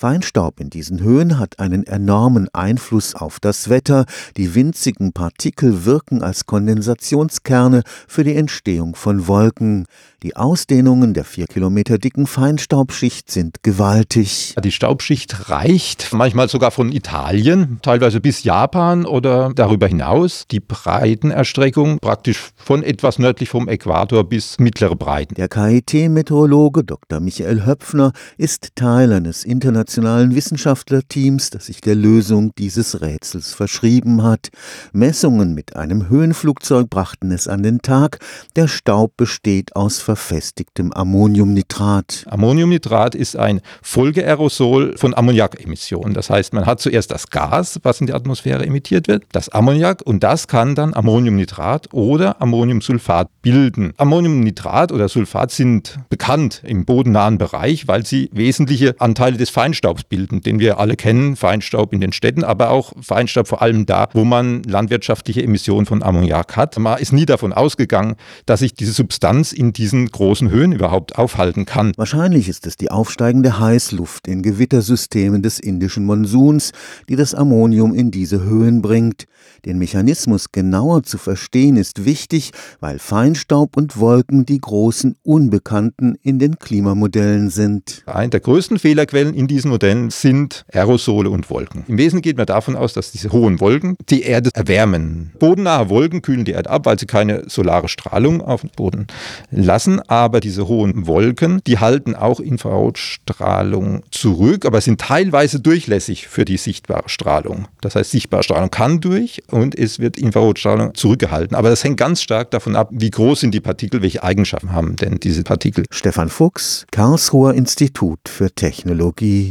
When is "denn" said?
114.96-115.18